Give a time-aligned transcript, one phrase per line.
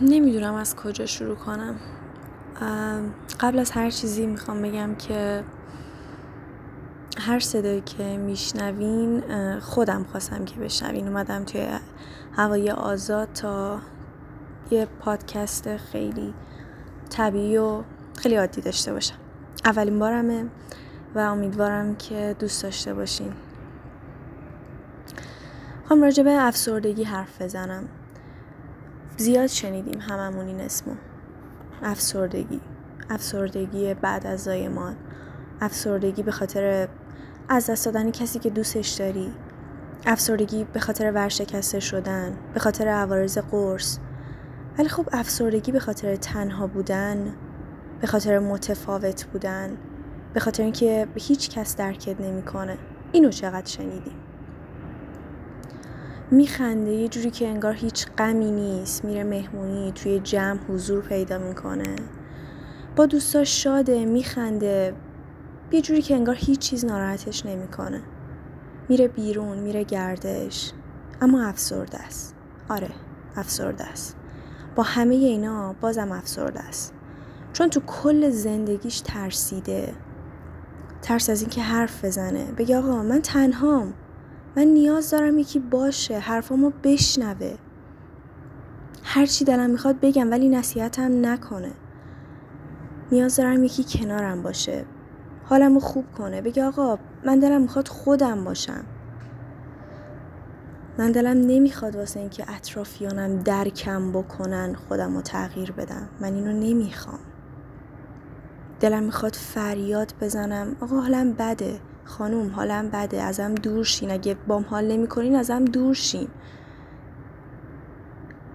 [0.00, 1.74] نمی‌دونم از کجا شروع کنم.
[3.40, 5.44] قبل از هر چیزی می‌خوام بگم که
[7.18, 9.22] هر صدایی که میشنوین
[9.60, 11.08] خودم خواستم که بشنوین.
[11.08, 11.66] اومدم توی
[12.36, 13.80] هوای آزاد تا
[14.70, 16.34] یه پادکست خیلی
[17.10, 17.82] طبیعی و
[18.16, 19.16] خیلی عادی داشته باشم.
[19.64, 20.46] اولین بارمه
[21.14, 23.32] و امیدوارم که دوست داشته باشین.
[25.88, 27.84] خواهم راجع به افسردگی حرف بزنم.
[29.16, 30.94] زیاد شنیدیم هممون این اسمو.
[31.82, 32.60] افسردگی.
[33.10, 34.96] افسردگی بعد از زایمان.
[35.60, 36.88] افسردگی به خاطر
[37.48, 39.32] از دست دادن کسی که دوستش داری.
[40.06, 42.36] افسردگی به خاطر ورشکسته شدن.
[42.54, 43.98] به خاطر عوارض قرص.
[44.78, 47.34] ولی خب افسردگی به خاطر تنها بودن.
[48.00, 49.76] به خاطر متفاوت بودن.
[50.34, 52.78] به خاطر اینکه هیچ کس درکت نمی‌کنه.
[53.12, 54.16] اینو چقدر شنیدیم.
[56.34, 56.90] میخنده.
[56.90, 59.04] یه جوری که انگار هیچ غمی نیست.
[59.04, 61.96] میره مهمونی توی جمع حضور پیدا می‌کنه.
[62.96, 64.94] با دوستاش شاده میخنده.
[65.72, 68.00] یه جوری که انگار هیچ چیز ناراحتش نمی‌کنه.
[68.88, 70.72] میره بیرون میره گردش.
[71.20, 72.34] اما افسرده است.
[72.68, 72.90] آره
[73.36, 74.16] افسرده است.
[74.76, 76.92] با همه اینا بازم افسرده است.
[77.52, 79.94] چون تو کل زندگیش ترسیده.
[81.02, 82.44] ترس از اینکه حرف بزنه.
[82.58, 83.94] بگه آقا من تنهام.
[84.56, 87.54] من نیاز دارم یکی باشه حرفامو بشنوه.
[89.02, 91.72] هر چی دلم می‌خواد بگم ولی نصیحتم نکنه.
[93.12, 94.84] نیاز دارم یکی کنارم باشه.
[95.44, 96.42] حالمو خوب کنه.
[96.42, 98.84] بگه آقا من دلم می‌خواد خودم باشم.
[100.98, 106.08] من دلم نمی‌خواد واسه اینکه اطرافیانم درکم بکنن خودم رو تغییر بدم.
[106.20, 107.20] من اینو نمی‌خوام.
[108.80, 110.76] دلم می‌خواد فریاد بزنم.
[110.80, 111.80] آقا حالم بده.
[112.04, 114.10] خانوم حالم بده ازم دور شین.
[114.10, 116.28] اگه بام حال نمی‌کنین ازم دور شین.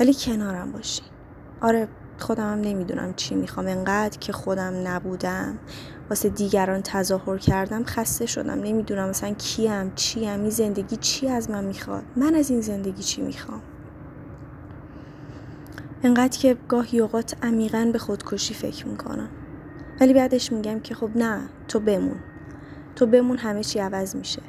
[0.00, 1.06] ولی کنارم باشین.
[1.60, 1.88] آره
[2.18, 3.66] خودم هم نمی‌دونم چی می‌خوام.
[3.66, 5.58] انقدر که خودم نبودم
[6.10, 8.60] واسه دیگران تظاهر کردم خسته شدم.
[8.60, 13.22] نمی‌دونم مثلا کیم چیم این زندگی چی از من می‌خواد؟ من از این زندگی چی
[13.22, 13.62] می‌خوام؟
[16.02, 19.28] انقدر که گاهی اوقات عمیقا به خودکشی فکر می‌کنم.
[20.00, 22.16] ولی بعدش میگم که خب نه تو بمون.
[22.96, 24.42] تو بمون همه چی عوض میشه.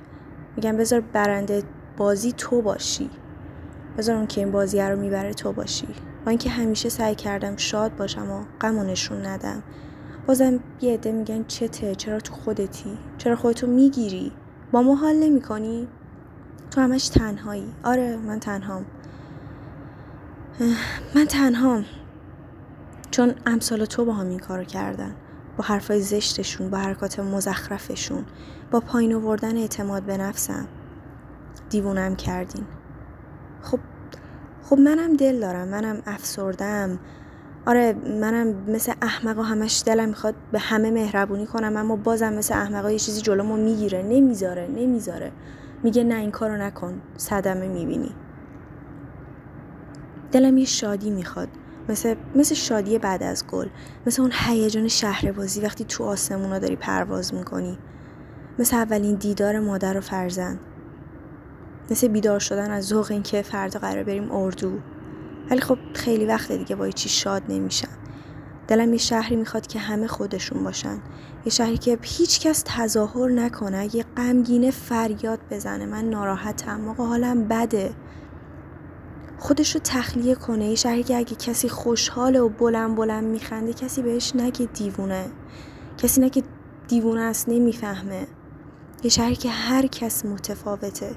[0.55, 1.63] میگم بذار برنده
[1.97, 3.09] بازی تو باشی.
[3.97, 5.87] بذار اون که این بازی رو می‌بره تو باشی.
[6.25, 9.63] با اینکه همیشه سعی کردم شاد باشم و غم نشون ندم.
[10.27, 14.31] بازم یه عده میگن چته چرا تو خودتی؟ چرا خودتو می‌گیری؟
[14.71, 15.87] با ما حال نمی‌کنی؟
[16.71, 17.73] تو همش تنهایی.
[17.83, 18.85] آره من تنهام.
[21.15, 21.85] من تنهام.
[23.11, 25.15] چون امثال تو با هم این کارو کردن.
[25.57, 28.25] با حرفای زشتشون با حرکات مزخرفشون
[28.71, 30.67] با پایین آوردن اعتماد به نفسم.
[31.69, 32.65] دیوونم کردین.
[33.61, 33.79] خب
[34.63, 36.99] خب منم دل دارم منم افسردم
[37.65, 42.91] آره منم مثل احمقا همش دلم می‌خواد به همه مهربونی کنم اما بازم مثل احمقا
[42.91, 44.03] یه چیزی جلومو می‌گیره.
[44.03, 45.31] نمی‌ذاره نمی‌ذاره.
[45.83, 47.01] میگه نه این کارو نکن.
[47.17, 48.11] صدمه می‌بینی.
[50.31, 51.47] دلم یه شادی می‌خواد.
[51.89, 53.67] مثل, مثل شادی بعد از گل.
[54.07, 57.77] مثل اون هیجان شهر بازی وقتی تو آسمونا داری پرواز می‌کنی.
[58.59, 60.59] مثل اولین دیدار مادر و فرزند.
[61.91, 64.79] مثل بیدار شدن از ذوق اینکه فردا قرار بریم اردو.
[65.49, 67.87] ولی خب خیلی وقت دیگه با چی شاد نمیشم
[68.67, 70.97] دلم یه شهری می‌خواد که همه خودشون باشن.
[71.45, 75.85] یه شهری که هیچ کس تظاهر نکنه یه غمگینه فریاد بزنه.
[75.85, 77.93] من ناراحتم موقع حالم بده.
[79.39, 80.65] خودش رو تخلیه کنه.
[80.65, 85.25] یه شهری که اگه کسی خوشحاله و بلند بلند میخنده کسی بهش نگه دیوونه.
[85.97, 86.43] کسی نگه
[86.87, 88.27] دیوونه است نمی‌فهمه.
[89.03, 91.15] یه شهری که هر کس متفاوته.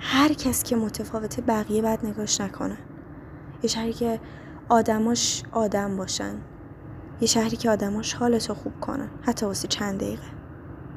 [0.00, 2.78] هر کس که متفاوته بقیه بعد نگاش نکنه
[3.62, 4.20] یه شهری که
[4.68, 6.34] آدماش آدم باشن.
[7.20, 9.10] یه شهری که آدماش حالتو خوب کنن.
[9.22, 10.41] حتی واسه چند دقیقه.